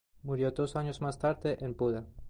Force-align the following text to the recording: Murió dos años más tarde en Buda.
Murió 0.23 0.49
dos 0.49 0.75
años 0.77 0.99
más 0.99 1.19
tarde 1.19 1.57
en 1.59 1.77
Buda. 1.77 2.07